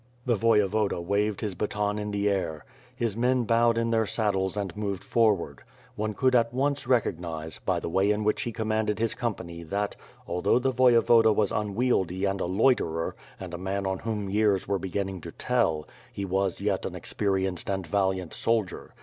[0.25, 2.65] The Voyevoda waved his baton in the air.
[2.95, 5.61] His men bowed in their saddles and moved forward.
[5.95, 9.95] One could aft once recognize, by the way in which he commanded his company, that,
[10.25, 14.79] although the Voyevoda was unwieldy and a loiterer and a man on whom years were
[14.79, 18.95] beginning to tell, he was yet an experienced and valiant soldier.